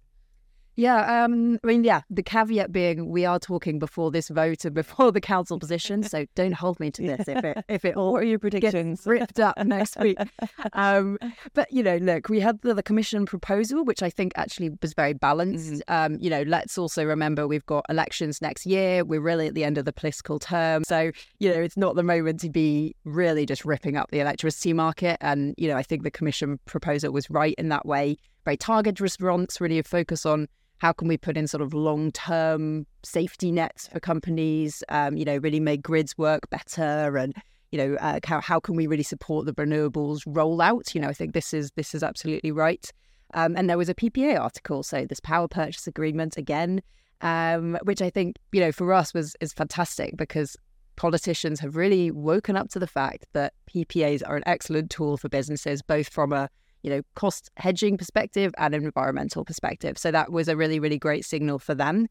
Yeah, 0.80 1.24
um, 1.24 1.58
I 1.62 1.66
mean, 1.66 1.84
yeah, 1.84 2.00
the 2.08 2.22
caveat 2.22 2.72
being 2.72 3.10
we 3.10 3.26
are 3.26 3.38
talking 3.38 3.78
before 3.78 4.10
this 4.10 4.30
vote 4.30 4.64
and 4.64 4.74
before 4.74 5.12
the 5.12 5.20
council 5.20 5.58
position, 5.58 6.02
so 6.02 6.24
don't 6.34 6.54
hold 6.54 6.80
me 6.80 6.90
to 6.92 7.02
this 7.06 7.28
if 7.28 7.44
it 7.44 7.64
if 7.68 7.84
it 7.84 7.96
all 7.96 8.12
what 8.12 8.22
are 8.22 8.24
your 8.24 8.38
predictions 8.38 9.02
ripped 9.06 9.38
up 9.38 9.58
next 9.64 9.98
week. 9.98 10.16
Um, 10.72 11.18
but 11.54 11.70
you 11.72 11.82
know, 11.82 11.96
look, 11.96 12.28
we 12.28 12.40
had 12.40 12.60
the, 12.62 12.74
the, 12.74 12.82
commission 12.82 13.26
proposal, 13.26 13.84
which 13.84 14.02
I 14.02 14.10
think 14.10 14.32
actually 14.36 14.70
was 14.80 14.94
very 14.94 15.12
balanced. 15.12 15.72
Mm-hmm. 15.72 16.14
Um, 16.14 16.18
you 16.20 16.30
know, 16.30 16.42
let's 16.42 16.78
also 16.78 17.04
remember 17.04 17.46
we've 17.46 17.66
got 17.66 17.84
elections 17.88 18.40
next 18.40 18.66
year. 18.66 19.04
We're 19.04 19.20
really 19.20 19.48
at 19.48 19.54
the 19.54 19.64
end 19.64 19.78
of 19.78 19.84
the 19.84 19.92
political 19.92 20.38
term, 20.38 20.84
so 20.84 21.10
you 21.38 21.50
know, 21.50 21.60
it's 21.60 21.76
not 21.76 21.96
the 21.96 22.02
moment 22.02 22.40
to 22.40 22.50
be 22.50 22.94
really 23.04 23.46
just 23.46 23.64
ripping 23.64 23.96
up 23.96 24.10
the 24.10 24.20
electricity 24.20 24.72
market. 24.72 25.18
And 25.20 25.54
you 25.58 25.68
know, 25.68 25.76
I 25.76 25.82
think 25.82 26.04
the 26.04 26.10
commission 26.10 26.58
proposal 26.64 27.12
was 27.12 27.28
right 27.28 27.54
in 27.58 27.68
that 27.68 27.84
way. 27.84 28.16
Very 28.44 28.56
targeted 28.56 29.00
response, 29.00 29.60
really 29.60 29.78
a 29.78 29.82
focus 29.82 30.24
on 30.24 30.46
how 30.80 30.92
can 30.92 31.08
we 31.08 31.16
put 31.16 31.36
in 31.36 31.46
sort 31.46 31.62
of 31.62 31.72
long 31.74 32.10
term 32.10 32.86
safety 33.02 33.52
nets 33.52 33.88
for 33.88 34.00
companies? 34.00 34.82
Um, 34.88 35.16
you 35.16 35.24
know, 35.24 35.36
really 35.36 35.60
make 35.60 35.82
grids 35.82 36.16
work 36.18 36.48
better, 36.50 37.16
and 37.16 37.34
you 37.70 37.78
know, 37.78 37.96
uh, 38.00 38.18
how 38.24 38.40
how 38.40 38.58
can 38.58 38.74
we 38.74 38.86
really 38.86 39.02
support 39.02 39.46
the 39.46 39.52
renewables 39.52 40.26
rollout? 40.26 40.94
You 40.94 41.02
know, 41.02 41.08
I 41.08 41.12
think 41.12 41.34
this 41.34 41.54
is 41.54 41.70
this 41.76 41.94
is 41.94 42.02
absolutely 42.02 42.50
right. 42.50 42.90
Um, 43.34 43.56
and 43.56 43.70
there 43.70 43.78
was 43.78 43.88
a 43.88 43.94
PPA 43.94 44.40
article, 44.40 44.82
so 44.82 45.04
this 45.04 45.20
power 45.20 45.46
purchase 45.46 45.86
agreement 45.86 46.36
again, 46.36 46.82
um, 47.20 47.78
which 47.84 48.02
I 48.02 48.10
think 48.10 48.36
you 48.52 48.60
know 48.60 48.72
for 48.72 48.92
us 48.92 49.12
was 49.12 49.36
is 49.40 49.52
fantastic 49.52 50.16
because 50.16 50.56
politicians 50.96 51.60
have 51.60 51.76
really 51.76 52.10
woken 52.10 52.56
up 52.56 52.70
to 52.70 52.78
the 52.78 52.86
fact 52.86 53.26
that 53.34 53.52
PPAs 53.72 54.22
are 54.26 54.36
an 54.36 54.42
excellent 54.46 54.90
tool 54.90 55.18
for 55.18 55.28
businesses, 55.28 55.82
both 55.82 56.08
from 56.08 56.32
a 56.32 56.48
you 56.82 56.90
know, 56.90 57.02
cost 57.14 57.50
hedging 57.56 57.96
perspective 57.96 58.52
and 58.58 58.74
an 58.74 58.84
environmental 58.84 59.44
perspective. 59.44 59.98
So 59.98 60.10
that 60.10 60.32
was 60.32 60.48
a 60.48 60.56
really, 60.56 60.80
really 60.80 60.98
great 60.98 61.24
signal 61.24 61.58
for 61.58 61.74
them. 61.74 62.08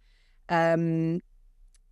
Um, 0.50 1.21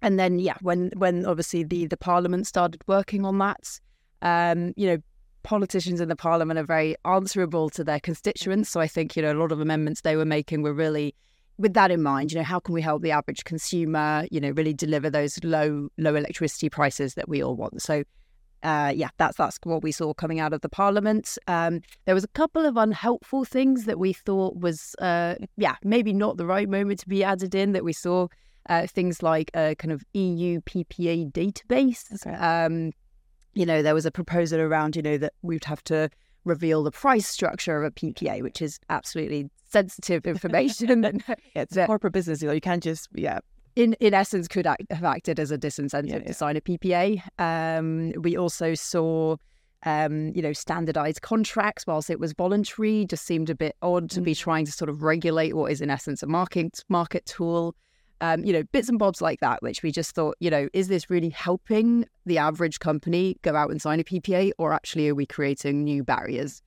and 0.01 0.19
then, 0.19 0.39
yeah, 0.39 0.57
when 0.61 0.91
when 0.97 1.25
obviously 1.25 1.63
the 1.63 1.87
the 1.87 1.97
Parliament 1.97 2.45
started 2.45 2.81
working 2.87 3.25
on 3.25 3.37
that, 3.39 3.79
um, 4.21 4.73
you 4.75 4.87
know, 4.87 4.97
politicians 5.43 6.01
in 6.01 6.09
the 6.09 6.15
Parliament 6.15 6.59
are 6.59 6.65
very 6.65 6.95
answerable 7.05 7.69
to 7.71 7.83
their 7.83 7.99
constituents. 7.99 8.69
So 8.69 8.79
I 8.79 8.87
think 8.87 9.15
you 9.15 9.21
know 9.23 9.33
a 9.33 9.39
lot 9.39 9.51
of 9.51 9.59
amendments 9.59 10.01
they 10.01 10.15
were 10.15 10.25
making 10.25 10.61
were 10.61 10.73
really 10.73 11.15
with 11.57 11.73
that 11.73 11.89
in 11.89 12.03
mind. 12.03 12.31
You 12.31 12.37
know, 12.37 12.43
how 12.43 12.59
can 12.59 12.73
we 12.73 12.81
help 12.81 13.01
the 13.01 13.11
average 13.11 13.43
consumer? 13.43 14.27
You 14.29 14.39
know, 14.39 14.51
really 14.51 14.73
deliver 14.73 15.09
those 15.09 15.43
low 15.43 15.89
low 15.97 16.15
electricity 16.15 16.69
prices 16.69 17.15
that 17.15 17.27
we 17.27 17.41
all 17.41 17.55
want. 17.55 17.81
So 17.81 18.03
uh, 18.63 18.91
yeah, 18.95 19.09
that's 19.17 19.37
that's 19.37 19.59
what 19.63 19.83
we 19.83 19.91
saw 19.91 20.13
coming 20.13 20.39
out 20.39 20.53
of 20.53 20.61
the 20.61 20.69
Parliament. 20.69 21.37
Um, 21.47 21.81
there 22.05 22.15
was 22.15 22.23
a 22.23 22.29
couple 22.29 22.65
of 22.65 22.77
unhelpful 22.77 23.45
things 23.45 23.85
that 23.85 23.99
we 23.99 24.13
thought 24.13 24.57
was, 24.57 24.95
uh, 24.99 25.35
yeah, 25.57 25.75
maybe 25.83 26.13
not 26.13 26.37
the 26.37 26.45
right 26.45 26.67
moment 26.67 26.99
to 26.99 27.07
be 27.09 27.23
added 27.23 27.53
in. 27.55 27.73
That 27.73 27.83
we 27.83 27.93
saw 27.93 28.27
uh, 28.69 28.87
things 28.87 29.23
like 29.23 29.51
a 29.55 29.75
kind 29.75 29.91
of 29.91 30.03
EU 30.13 30.61
PPA 30.61 31.31
database. 31.31 32.13
Okay. 32.13 32.35
Um, 32.35 32.91
you 33.53 33.65
know, 33.65 33.81
there 33.81 33.95
was 33.95 34.05
a 34.05 34.11
proposal 34.11 34.59
around, 34.61 34.95
you 34.95 35.01
know, 35.01 35.17
that 35.17 35.33
we'd 35.41 35.65
have 35.65 35.83
to 35.85 36.09
reveal 36.45 36.83
the 36.83 36.91
price 36.91 37.27
structure 37.27 37.77
of 37.77 37.83
a 37.83 37.91
PPA, 37.91 38.41
which 38.43 38.61
is 38.61 38.79
absolutely 38.89 39.49
sensitive 39.69 40.25
information. 40.25 41.03
yeah, 41.27 41.35
it's 41.55 41.75
a 41.75 41.85
corporate 41.87 42.13
business. 42.13 42.41
You, 42.41 42.49
know, 42.49 42.53
you 42.53 42.61
can't 42.61 42.83
just, 42.83 43.09
yeah, 43.13 43.39
in 43.77 43.93
in 43.99 44.13
essence 44.13 44.47
could 44.47 44.65
act, 44.65 44.91
have 44.91 45.03
acted 45.03 45.39
as 45.39 45.51
a 45.51 45.57
disincentive 45.57 46.09
yeah, 46.09 46.17
yeah. 46.17 46.23
to 46.23 46.33
sign 46.33 46.57
a 46.57 46.61
PPA. 46.61 47.21
Um, 47.39 48.11
we 48.21 48.35
also 48.35 48.73
saw. 48.73 49.37
Um, 49.83 50.31
you 50.33 50.41
know, 50.41 50.53
standardized 50.53 51.21
contracts, 51.21 51.85
whilst 51.85 52.09
it 52.09 52.19
was 52.19 52.33
voluntary, 52.33 53.05
just 53.05 53.25
seemed 53.25 53.51
a 53.51 53.55
bit 53.55 53.75
odd 53.83 54.09
to 54.09 54.21
be 54.21 54.33
mm. 54.33 54.37
trying 54.37 54.65
to 54.65 54.71
sort 54.71 54.89
of 54.89 55.03
regulate 55.03 55.53
what 55.53 55.71
is 55.71 55.81
in 55.81 55.91
essence 55.91 56.23
a 56.23 56.27
market 56.27 56.83
market 56.89 57.27
tool. 57.27 57.75
Um, 58.19 58.43
you 58.43 58.51
know, 58.51 58.63
bits 58.71 58.89
and 58.89 58.97
bobs 58.97 59.21
like 59.21 59.39
that, 59.41 59.61
which 59.61 59.83
we 59.83 59.91
just 59.91 60.15
thought, 60.15 60.35
you 60.39 60.49
know, 60.49 60.67
is 60.73 60.87
this 60.87 61.11
really 61.11 61.29
helping 61.29 62.05
the 62.25 62.39
average 62.39 62.79
company 62.79 63.37
go 63.43 63.55
out 63.55 63.69
and 63.69 63.79
sign 63.79 63.99
a 63.99 64.03
PPA, 64.03 64.51
or 64.57 64.73
actually 64.73 65.09
are 65.09 65.15
we 65.15 65.27
creating 65.27 65.83
new 65.83 66.03
barriers? 66.03 66.63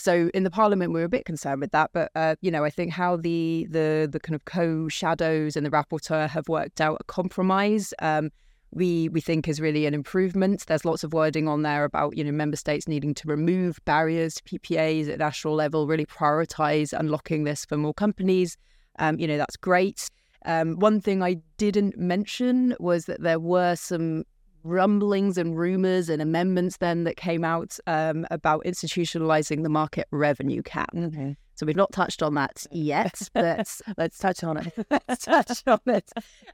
So 0.00 0.30
in 0.32 0.44
the 0.44 0.50
Parliament, 0.50 0.94
we 0.94 1.02
are 1.02 1.04
a 1.04 1.10
bit 1.10 1.26
concerned 1.26 1.60
with 1.60 1.72
that, 1.72 1.90
but 1.92 2.10
uh, 2.14 2.34
you 2.40 2.50
know, 2.50 2.64
I 2.64 2.70
think 2.70 2.90
how 2.90 3.18
the 3.18 3.66
the 3.68 4.08
the 4.10 4.18
kind 4.18 4.34
of 4.34 4.46
co-shadows 4.46 5.56
and 5.56 5.66
the 5.66 5.70
rapporteur 5.70 6.26
have 6.26 6.48
worked 6.48 6.80
out 6.80 6.96
a 7.00 7.04
compromise. 7.04 7.92
Um, 8.00 8.30
we 8.72 9.10
we 9.10 9.20
think 9.20 9.46
is 9.46 9.60
really 9.60 9.84
an 9.84 9.92
improvement. 9.92 10.64
There's 10.66 10.86
lots 10.86 11.04
of 11.04 11.12
wording 11.12 11.48
on 11.48 11.62
there 11.62 11.84
about 11.84 12.16
you 12.16 12.24
know 12.24 12.32
member 12.32 12.56
states 12.56 12.88
needing 12.88 13.12
to 13.12 13.28
remove 13.28 13.78
barriers 13.84 14.36
to 14.36 14.42
PPAs 14.44 15.10
at 15.10 15.18
national 15.18 15.54
level, 15.54 15.86
really 15.86 16.06
prioritise 16.06 16.98
unlocking 16.98 17.44
this 17.44 17.66
for 17.66 17.76
more 17.76 17.92
companies. 17.92 18.56
Um, 18.98 19.18
you 19.18 19.26
know 19.26 19.36
that's 19.36 19.58
great. 19.58 20.08
Um, 20.46 20.76
one 20.76 21.02
thing 21.02 21.22
I 21.22 21.36
didn't 21.58 21.98
mention 21.98 22.74
was 22.80 23.04
that 23.04 23.20
there 23.20 23.38
were 23.38 23.76
some 23.76 24.24
rumblings 24.62 25.38
and 25.38 25.56
rumors 25.56 26.08
and 26.08 26.20
amendments 26.20 26.78
then 26.78 27.04
that 27.04 27.16
came 27.16 27.44
out 27.44 27.78
um, 27.86 28.26
about 28.30 28.64
institutionalizing 28.64 29.62
the 29.62 29.68
market 29.68 30.06
revenue 30.10 30.62
cap. 30.62 30.94
Mm-hmm. 30.94 31.32
So 31.54 31.66
we've 31.66 31.76
not 31.76 31.92
touched 31.92 32.22
on 32.22 32.34
that 32.34 32.66
yet, 32.72 33.28
but 33.34 33.68
let's 33.98 34.18
touch 34.18 34.42
on 34.42 34.56
it. 34.56 34.72
let's 35.08 35.24
touch 35.24 35.62
on 35.66 35.80
it. 35.86 36.10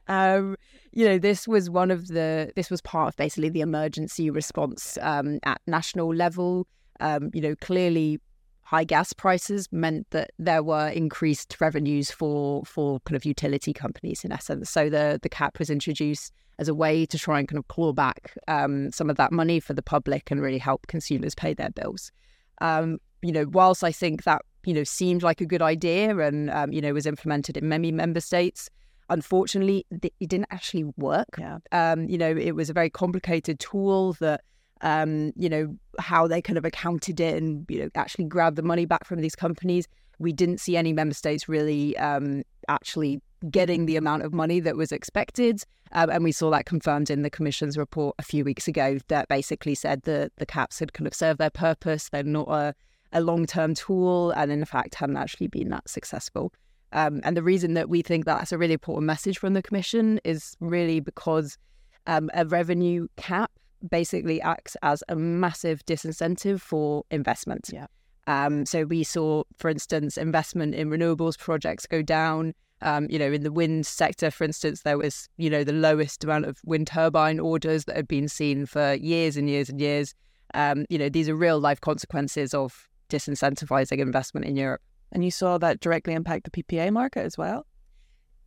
Um, 0.07 0.57
you 0.91 1.05
know, 1.05 1.17
this 1.17 1.47
was 1.47 1.69
one 1.69 1.91
of 1.91 2.07
the, 2.07 2.51
this 2.55 2.69
was 2.69 2.81
part 2.81 3.09
of 3.09 3.15
basically 3.15 3.49
the 3.49 3.61
emergency 3.61 4.29
response 4.29 4.97
um, 5.01 5.39
at 5.43 5.61
national 5.65 6.13
level. 6.13 6.67
Um, 6.99 7.29
you 7.33 7.41
know, 7.41 7.55
clearly 7.55 8.19
high 8.67 8.83
gas 8.83 9.13
prices 9.13 9.69
meant 9.71 10.05
that 10.09 10.29
there 10.37 10.61
were 10.61 10.89
increased 10.89 11.55
revenues 11.61 12.11
for 12.11 12.65
for 12.65 12.99
kind 13.05 13.15
of 13.15 13.23
utility 13.23 13.71
companies 13.71 14.25
in 14.25 14.31
essence. 14.33 14.69
So 14.69 14.89
the 14.89 15.19
the 15.23 15.29
cap 15.29 15.57
was 15.57 15.69
introduced 15.69 16.33
as 16.59 16.67
a 16.67 16.75
way 16.75 17.05
to 17.05 17.17
try 17.17 17.39
and 17.39 17.47
kind 17.47 17.59
of 17.59 17.67
claw 17.69 17.93
back 17.93 18.33
um, 18.49 18.91
some 18.91 19.09
of 19.09 19.15
that 19.15 19.31
money 19.31 19.61
for 19.61 19.73
the 19.73 19.81
public 19.81 20.29
and 20.29 20.41
really 20.41 20.57
help 20.57 20.85
consumers 20.87 21.33
pay 21.33 21.53
their 21.53 21.69
bills. 21.69 22.11
Um, 22.59 22.97
you 23.21 23.31
know, 23.31 23.45
whilst 23.47 23.85
I 23.85 23.93
think 23.93 24.25
that 24.25 24.41
you 24.65 24.73
know 24.73 24.83
seemed 24.83 25.23
like 25.23 25.39
a 25.39 25.45
good 25.45 25.61
idea 25.61 26.17
and 26.17 26.49
um, 26.49 26.73
you 26.73 26.81
know 26.81 26.91
was 26.91 27.05
implemented 27.05 27.55
in 27.55 27.69
many 27.69 27.93
member 27.93 28.19
states, 28.19 28.69
unfortunately 29.09 29.85
it 30.01 30.11
didn't 30.19 30.47
actually 30.51 30.83
work. 30.97 31.39
Yeah. 31.39 31.59
Um, 31.71 32.09
you 32.09 32.17
know, 32.17 32.35
it 32.35 32.51
was 32.51 32.69
a 32.69 32.73
very 32.73 32.89
complicated 32.89 33.61
tool 33.61 34.17
that 34.19 34.41
um, 34.81 35.31
you 35.35 35.49
know 35.49 35.75
how 35.99 36.27
they 36.27 36.41
kind 36.41 36.57
of 36.57 36.65
accounted 36.65 37.19
it 37.19 37.35
and 37.35 37.65
you 37.69 37.79
know 37.79 37.89
actually 37.95 38.25
grabbed 38.25 38.55
the 38.55 38.63
money 38.63 38.85
back 38.85 39.05
from 39.05 39.21
these 39.21 39.35
companies. 39.35 39.87
We 40.19 40.33
didn't 40.33 40.59
see 40.59 40.75
any 40.75 40.93
member 40.93 41.13
states 41.13 41.47
really 41.47 41.95
um, 41.97 42.43
actually 42.67 43.21
getting 43.49 43.85
the 43.85 43.95
amount 43.95 44.23
of 44.23 44.33
money 44.33 44.59
that 44.59 44.75
was 44.75 44.91
expected. 44.91 45.63
Um, 45.91 46.09
and 46.09 46.23
we 46.23 46.31
saw 46.31 46.49
that 46.51 46.65
confirmed 46.65 47.09
in 47.09 47.21
the 47.21 47.29
Commission's 47.29 47.77
report 47.77 48.15
a 48.19 48.23
few 48.23 48.43
weeks 48.43 48.67
ago 48.67 48.97
that 49.07 49.27
basically 49.29 49.75
said 49.75 50.01
that 50.03 50.31
the 50.37 50.45
caps 50.45 50.79
had 50.79 50.93
kind 50.93 51.07
of 51.07 51.13
served 51.13 51.39
their 51.39 51.49
purpose. 51.49 52.09
They're 52.09 52.23
not 52.23 52.47
a, 52.49 52.73
a 53.13 53.21
long 53.21 53.45
term 53.45 53.73
tool 53.73 54.31
and, 54.31 54.51
in 54.51 54.65
fact, 54.65 54.95
hadn't 54.95 55.17
actually 55.17 55.47
been 55.47 55.69
that 55.69 55.87
successful. 55.87 56.51
Um, 56.93 57.21
and 57.23 57.37
the 57.37 57.43
reason 57.43 57.73
that 57.75 57.89
we 57.89 58.01
think 58.01 58.25
that's 58.25 58.51
a 58.51 58.57
really 58.57 58.73
important 58.73 59.05
message 59.05 59.37
from 59.37 59.53
the 59.53 59.61
Commission 59.61 60.19
is 60.23 60.55
really 60.59 60.99
because 60.99 61.57
um, 62.05 62.29
a 62.33 62.45
revenue 62.45 63.07
cap 63.17 63.51
basically 63.89 64.41
acts 64.41 64.75
as 64.81 65.03
a 65.09 65.15
massive 65.15 65.85
disincentive 65.85 66.61
for 66.61 67.03
investment. 67.11 67.69
Yeah. 67.71 67.87
Um, 68.27 68.65
so 68.65 68.83
we 68.83 69.03
saw, 69.03 69.43
for 69.55 69.69
instance, 69.69 70.17
investment 70.17 70.75
in 70.75 70.89
renewables 70.89 71.37
projects 71.37 71.85
go 71.85 72.01
down. 72.01 72.53
Um, 72.81 73.07
you 73.09 73.17
know, 73.17 73.31
in 73.31 73.43
the 73.43 73.51
wind 73.51 73.85
sector, 73.87 74.29
for 74.29 74.43
instance, 74.43 74.81
there 74.81 74.97
was, 74.97 75.29
you 75.37 75.49
know, 75.49 75.63
the 75.63 75.73
lowest 75.73 76.23
amount 76.23 76.45
of 76.45 76.59
wind 76.65 76.87
turbine 76.87 77.39
orders 77.39 77.85
that 77.85 77.95
had 77.95 78.07
been 78.07 78.27
seen 78.27 78.65
for 78.65 78.93
years 78.93 79.35
and 79.37 79.49
years 79.49 79.69
and 79.69 79.79
years. 79.79 80.13
Um, 80.53 80.85
you 80.89 80.97
know, 80.97 81.09
these 81.09 81.27
are 81.27 81.35
real 81.35 81.59
life 81.59 81.81
consequences 81.81 82.53
of 82.53 82.87
disincentivizing 83.09 83.97
investment 83.99 84.45
in 84.45 84.55
Europe. 84.55 84.81
And 85.11 85.23
you 85.23 85.31
saw 85.31 85.57
that 85.59 85.79
directly 85.79 86.13
impact 86.13 86.43
the 86.43 86.63
PPA 86.63 86.91
market 86.91 87.25
as 87.25 87.37
well? 87.37 87.65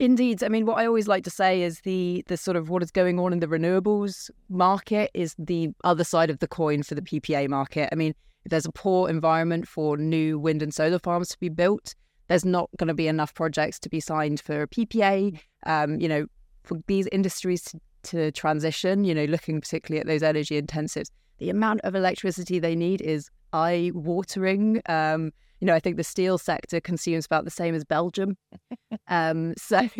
Indeed. 0.00 0.42
I 0.42 0.48
mean, 0.48 0.64
what 0.64 0.78
I 0.78 0.86
always 0.86 1.08
like 1.08 1.24
to 1.24 1.30
say 1.30 1.60
is 1.60 1.82
the 1.82 2.24
the 2.26 2.38
sort 2.38 2.56
of 2.56 2.70
what 2.70 2.82
is 2.82 2.90
going 2.90 3.20
on 3.20 3.34
in 3.34 3.40
the 3.40 3.46
renewables 3.46 4.30
market 4.48 5.10
is 5.12 5.34
the 5.38 5.68
other 5.84 6.04
side 6.04 6.30
of 6.30 6.38
the 6.38 6.48
coin 6.48 6.82
for 6.82 6.94
the 6.94 7.02
PPA 7.02 7.50
market. 7.50 7.90
I 7.92 7.96
mean, 7.96 8.14
if 8.46 8.50
there's 8.50 8.64
a 8.64 8.72
poor 8.72 9.10
environment 9.10 9.68
for 9.68 9.98
new 9.98 10.38
wind 10.38 10.62
and 10.62 10.72
solar 10.72 10.98
farms 10.98 11.28
to 11.28 11.38
be 11.38 11.50
built, 11.50 11.94
there's 12.28 12.46
not 12.46 12.70
going 12.78 12.88
to 12.88 12.94
be 12.94 13.08
enough 13.08 13.34
projects 13.34 13.78
to 13.80 13.90
be 13.90 14.00
signed 14.00 14.40
for 14.40 14.62
a 14.62 14.66
PPA. 14.66 15.38
Um, 15.66 16.00
you 16.00 16.08
know, 16.08 16.24
for 16.62 16.78
these 16.86 17.06
industries 17.12 17.60
to, 17.64 17.80
to 18.04 18.32
transition, 18.32 19.04
you 19.04 19.14
know, 19.14 19.26
looking 19.26 19.60
particularly 19.60 20.00
at 20.00 20.06
those 20.06 20.22
energy 20.22 20.60
intensives, 20.60 21.10
the 21.36 21.50
amount 21.50 21.82
of 21.82 21.94
electricity 21.94 22.58
they 22.58 22.74
need 22.74 23.02
is 23.02 23.28
eye 23.52 23.90
watering. 23.92 24.80
Um, 24.86 25.32
you 25.60 25.66
know, 25.66 25.74
I 25.74 25.80
think 25.80 25.96
the 25.96 26.04
steel 26.04 26.38
sector 26.38 26.80
consumes 26.80 27.26
about 27.26 27.44
the 27.44 27.50
same 27.50 27.74
as 27.74 27.84
Belgium. 27.84 28.36
um, 29.08 29.54
so 29.58 29.88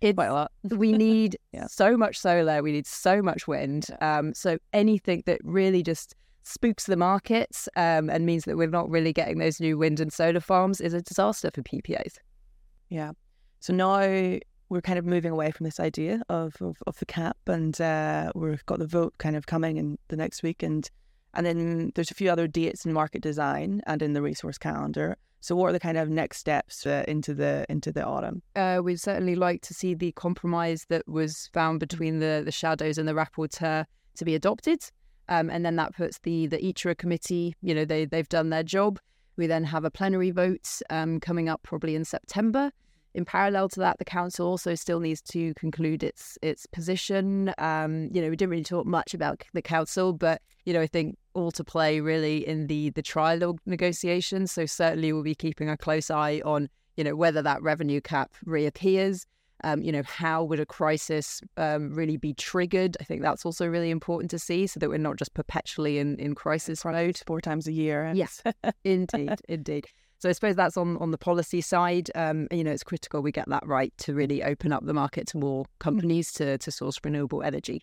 it's 0.00 0.14
Quite 0.16 0.28
a 0.28 0.32
lot. 0.32 0.52
we 0.64 0.92
need 0.92 1.36
Yeah. 1.52 1.66
so 1.66 1.96
much 1.96 2.18
solar, 2.18 2.62
we 2.62 2.72
need 2.72 2.86
so 2.86 3.20
much 3.22 3.46
wind. 3.46 3.86
Um, 4.00 4.32
so 4.34 4.58
anything 4.72 5.22
that 5.26 5.40
really 5.44 5.82
just 5.82 6.14
spooks 6.42 6.86
the 6.86 6.96
markets 6.96 7.68
um, 7.76 8.08
and 8.08 8.24
means 8.24 8.44
that 8.44 8.56
we're 8.56 8.66
not 8.68 8.88
really 8.88 9.12
getting 9.12 9.38
those 9.38 9.60
new 9.60 9.76
wind 9.76 10.00
and 10.00 10.10
solar 10.12 10.40
farms 10.40 10.80
is 10.80 10.94
a 10.94 11.02
disaster 11.02 11.50
for 11.52 11.62
PPAs. 11.62 12.14
Yeah. 12.88 13.12
So 13.60 13.74
now 13.74 14.38
we're 14.70 14.80
kind 14.80 14.98
of 14.98 15.04
moving 15.04 15.32
away 15.32 15.50
from 15.50 15.64
this 15.64 15.78
idea 15.80 16.22
of 16.30 16.54
of, 16.62 16.76
of 16.86 16.98
the 16.98 17.04
cap, 17.06 17.36
and 17.46 17.78
uh, 17.80 18.32
we've 18.34 18.64
got 18.66 18.78
the 18.78 18.86
vote 18.86 19.12
kind 19.18 19.36
of 19.36 19.46
coming 19.46 19.76
in 19.76 19.98
the 20.08 20.16
next 20.16 20.42
week, 20.42 20.62
and 20.62 20.88
and 21.34 21.46
then 21.46 21.92
there's 21.94 22.10
a 22.10 22.14
few 22.14 22.30
other 22.30 22.46
dates 22.46 22.84
in 22.84 22.92
market 22.92 23.22
design 23.22 23.82
and 23.86 24.02
in 24.02 24.12
the 24.12 24.22
RE-Source 24.22 24.58
calendar. 24.58 25.16
So 25.40 25.56
what 25.56 25.70
are 25.70 25.72
the 25.72 25.80
kind 25.80 25.96
of 25.96 26.08
next 26.10 26.38
steps 26.38 26.86
uh, 26.86 27.04
into 27.08 27.32
the 27.32 27.64
into 27.70 27.92
the 27.92 28.04
autumn? 28.04 28.42
Uh, 28.54 28.80
we'd 28.82 29.00
certainly 29.00 29.34
like 29.34 29.62
to 29.62 29.74
see 29.74 29.94
the 29.94 30.12
compromise 30.12 30.84
that 30.90 31.08
was 31.08 31.48
found 31.54 31.80
between 31.80 32.18
the, 32.18 32.42
the 32.44 32.52
shadows 32.52 32.98
and 32.98 33.08
the 33.08 33.14
rapporteur 33.14 33.86
to 34.16 34.24
be 34.24 34.34
adopted. 34.34 34.82
Um, 35.28 35.48
and 35.48 35.64
then 35.64 35.76
that 35.76 35.94
puts 35.94 36.18
the 36.18 36.46
the 36.46 36.62
ITRE 36.62 36.94
committee, 36.94 37.54
you 37.62 37.74
know, 37.74 37.84
they, 37.86 38.04
they've 38.04 38.28
done 38.28 38.50
their 38.50 38.62
job. 38.62 38.98
We 39.36 39.46
then 39.46 39.64
have 39.64 39.84
a 39.84 39.90
plenary 39.90 40.30
vote 40.30 40.68
um, 40.90 41.20
coming 41.20 41.48
up 41.48 41.62
probably 41.62 41.94
in 41.94 42.04
September. 42.04 42.70
In 43.14 43.24
parallel 43.24 43.68
to 43.70 43.80
that, 43.80 43.98
the 43.98 44.04
council 44.04 44.46
also 44.46 44.74
still 44.74 45.00
needs 45.00 45.20
to 45.22 45.52
conclude 45.54 46.02
its 46.02 46.38
its 46.42 46.66
position. 46.66 47.52
Um, 47.58 48.08
you 48.12 48.22
know, 48.22 48.30
we 48.30 48.36
didn't 48.36 48.50
really 48.50 48.64
talk 48.64 48.86
much 48.86 49.14
about 49.14 49.42
the 49.52 49.62
council, 49.62 50.12
but 50.12 50.42
you 50.64 50.72
know, 50.72 50.80
I 50.80 50.86
think 50.86 51.16
all 51.34 51.50
to 51.52 51.64
play 51.64 52.00
really 52.00 52.46
in 52.46 52.68
the 52.68 52.90
the 52.90 53.02
trilogue 53.02 53.58
negotiations. 53.66 54.52
So 54.52 54.66
certainly, 54.66 55.12
we'll 55.12 55.22
be 55.22 55.34
keeping 55.34 55.68
a 55.68 55.76
close 55.76 56.10
eye 56.10 56.40
on 56.44 56.68
you 56.96 57.04
know 57.04 57.16
whether 57.16 57.42
that 57.42 57.62
revenue 57.62 58.00
cap 58.00 58.32
reappears. 58.44 59.26
Um, 59.62 59.82
you 59.82 59.92
know, 59.92 60.02
how 60.04 60.42
would 60.44 60.58
a 60.58 60.64
crisis 60.64 61.42
um, 61.58 61.92
really 61.92 62.16
be 62.16 62.32
triggered? 62.32 62.96
I 62.98 63.04
think 63.04 63.20
that's 63.20 63.44
also 63.44 63.66
really 63.66 63.90
important 63.90 64.30
to 64.30 64.38
see, 64.38 64.66
so 64.66 64.80
that 64.80 64.88
we're 64.88 64.98
not 64.98 65.16
just 65.16 65.34
perpetually 65.34 65.98
in 65.98 66.16
in 66.18 66.34
crisis 66.34 66.84
mode. 66.84 67.20
Four 67.26 67.40
times 67.40 67.66
a 67.66 67.72
year. 67.72 68.12
Yes, 68.14 68.42
indeed, 68.84 69.40
indeed. 69.48 69.86
So 70.20 70.28
I 70.28 70.32
suppose 70.32 70.54
that's 70.54 70.76
on, 70.76 70.98
on 70.98 71.10
the 71.10 71.18
policy 71.18 71.62
side. 71.62 72.10
Um, 72.14 72.46
you 72.50 72.62
know, 72.62 72.70
it's 72.70 72.84
critical 72.84 73.22
we 73.22 73.32
get 73.32 73.48
that 73.48 73.66
right 73.66 73.92
to 73.98 74.14
really 74.14 74.44
open 74.44 74.70
up 74.70 74.84
the 74.84 74.92
market 74.92 75.26
to 75.28 75.38
more 75.38 75.64
companies 75.78 76.30
to, 76.34 76.58
to 76.58 76.70
source 76.70 76.98
renewable 77.02 77.42
energy. 77.42 77.82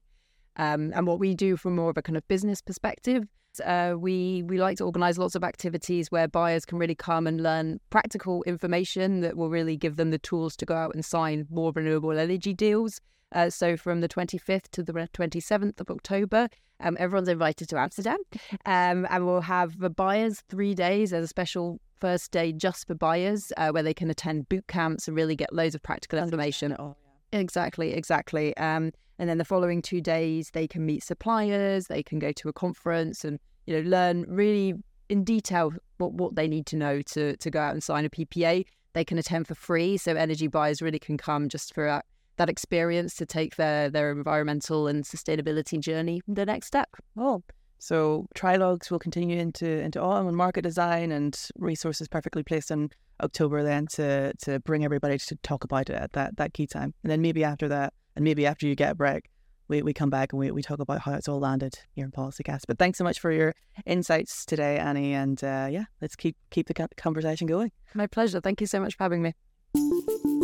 Um, 0.56 0.91
and 0.96 1.08
what 1.08 1.20
we 1.20 1.34
do 1.34 1.58
from 1.58 1.75
more 1.75 1.89
of 1.89 1.98
a 1.98 2.01
kind 2.03 2.15
of 2.15 2.27
business 2.27 2.62
perspective, 2.62 3.27
uh, 3.65 3.96
we 3.98 4.44
we 4.44 4.60
like 4.60 4.77
to 4.77 4.84
organise 4.84 5.17
lots 5.17 5.34
of 5.34 5.44
activities 5.44 6.12
where 6.12 6.27
buyers 6.27 6.63
can 6.63 6.77
really 6.77 6.94
come 6.94 7.25
and 7.25 7.41
learn 7.41 7.79
practical 7.89 8.44
information 8.44 9.22
that 9.22 9.36
will 9.36 9.50
really 9.50 9.75
give 9.75 9.96
them 9.96 10.12
the 10.12 10.20
tools 10.20 10.56
to 10.58 10.65
go 10.65 10.75
out 10.75 10.94
and 10.94 11.03
sign 11.03 11.48
more 11.50 11.72
renewable 11.75 12.12
energy 12.12 12.53
deals. 12.53 13.01
Uh, 13.31 13.50
so 13.50 13.75
from 13.75 14.01
the 14.01 14.10
25th 14.10 14.69
to 14.72 14.84
the 14.84 14.93
27th 14.93 15.79
of 15.79 15.89
October, 15.89 16.48
um, 16.79 16.96
everyone's 17.00 17.27
invited 17.27 17.67
to 17.69 17.77
Amsterdam, 17.77 18.19
um, 18.65 19.07
and 19.10 19.25
we'll 19.25 19.41
have 19.41 19.79
the 19.79 19.89
buyers 19.89 20.43
three 20.48 20.75
days 20.75 21.12
as 21.12 21.24
a 21.24 21.27
special 21.27 21.79
first 22.00 22.31
day 22.31 22.51
just 22.51 22.88
for 22.88 22.93
buyers, 22.93 23.51
uh, 23.57 23.69
where 23.72 23.84
they 23.84 23.93
can 23.93 24.10
attend 24.10 24.48
boot 24.48 24.67
camps 24.67 25.07
and 25.07 25.17
really 25.17 25.36
get 25.36 25.51
loads 25.51 25.75
of 25.75 25.81
practical 25.81 26.19
information. 26.19 26.75
Oh, 26.77 26.96
Exactly, 27.34 27.93
exactly. 27.93 28.55
Um, 28.57 28.91
and 29.19 29.29
then 29.29 29.38
the 29.38 29.46
following 29.46 29.81
two 29.81 30.01
days, 30.01 30.51
they 30.51 30.67
can 30.67 30.86
meet 30.86 31.03
suppliers, 31.03 31.88
they 31.88 32.03
can 32.03 32.19
go 32.19 32.31
to 32.31 32.50
a 32.50 32.53
conference, 32.53 33.25
and 33.25 33.39
you 33.65 33.75
know 33.75 33.89
learn 33.89 34.25
really 34.27 34.75
in 35.10 35.24
detail 35.24 35.74
what, 35.98 36.13
what 36.13 36.36
they 36.36 36.48
need 36.48 36.65
to 36.67 36.75
know 36.75 37.01
to 37.01 37.36
to 37.36 37.50
go 37.50 37.60
out 37.60 37.74
and 37.74 37.84
sign 37.84 38.05
a 38.05 38.10
PPA. 38.10 38.65
They 38.93 39.03
can 39.03 39.17
attend 39.17 39.48
for 39.48 39.55
free, 39.55 39.98
so 39.98 40.15
energy 40.15 40.48
buyers 40.48 40.81
really 40.81 41.00
can 41.00 41.17
come 41.17 41.50
just 41.50 41.74
for 41.74 41.86
that, 41.86 42.05
that 42.38 42.50
experience 42.50 43.15
to 43.15 43.25
take 43.25 43.56
their 43.56 43.89
their 43.89 44.12
environmental 44.12 44.88
and 44.88 45.03
sustainability 45.03 45.79
journey 45.79 46.22
the 46.27 46.46
next 46.46 46.67
step. 46.67 46.89
Oh, 47.17 47.44
so 47.79 48.27
trilogues 48.34 48.89
will 48.89 49.00
continue 49.00 49.38
into 49.38 49.67
into 49.67 50.01
autumn 50.01 50.27
and 50.27 50.38
market 50.38 50.62
design 50.62 51.12
and 51.12 51.38
resources 51.58 52.08
perfectly 52.08 52.44
placed 52.44 52.72
in 52.72 52.89
October 53.22 53.63
then 53.63 53.88
to 53.88 54.34
to 54.44 54.60
bring 54.62 54.84
everybody 54.84 55.17
to 55.17 55.36
talk 55.38 55.63
about 55.63 55.89
it 55.89 55.96
at 55.96 56.13
that 56.13 56.38
that 56.38 56.53
key 56.53 56.67
time. 56.67 56.94
And 57.03 57.12
then 57.12 57.22
maybe 57.22 57.44
after 57.44 57.67
that, 57.70 57.94
and 58.15 58.24
maybe 58.24 58.46
after 58.46 58.67
you 58.67 58.75
get 58.75 58.91
a 58.91 58.96
break, 58.96 59.29
we, 59.67 59.82
we 59.82 59.94
come 59.94 60.10
back 60.10 60.34
and 60.34 60.39
we, 60.39 60.51
we 60.51 60.62
talk 60.62 60.79
about 60.79 61.01
how 61.01 61.13
it's 61.13 61.27
all 61.27 61.39
landed 61.39 61.79
here 61.91 62.06
in 62.06 62.12
PolicyCast. 62.12 62.62
But 62.67 62.79
thanks 62.79 62.98
so 62.98 63.03
much 63.03 63.20
for 63.20 63.32
your 63.32 63.53
insights 63.86 64.46
today, 64.46 64.77
Annie. 64.77 65.13
And 65.13 65.44
uh, 65.44 65.67
yeah, 65.70 65.86
let's 66.01 66.15
keep 66.15 66.36
keep 66.50 66.67
the 66.67 66.88
conversation 66.98 67.48
going. 67.48 67.72
My 67.94 68.08
pleasure. 68.08 68.41
Thank 68.41 68.62
you 68.62 68.67
so 68.67 68.79
much 68.79 68.96
for 68.96 69.03
having 69.03 69.22
me. 69.22 70.37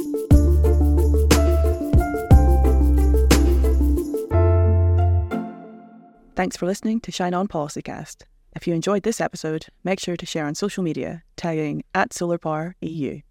Thanks 6.35 6.57
for 6.57 6.65
listening 6.65 6.99
to 7.01 7.11
Shine 7.11 7.35
On 7.35 7.47
PolicyCast. 7.47 8.23
If 8.55 8.65
you 8.65 8.73
enjoyed 8.73 9.03
this 9.03 9.21
episode, 9.21 9.67
make 9.83 9.99
sure 9.99 10.17
to 10.17 10.25
share 10.25 10.47
on 10.47 10.55
social 10.55 10.83
media, 10.83 11.21
tagging 11.35 11.83
at 11.93 12.09
SolarPowerEU. 12.09 13.21